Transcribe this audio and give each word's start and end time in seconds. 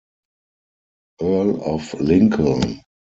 Earl 1.21 1.61
of 1.61 1.93
Lincoln. 1.99 2.81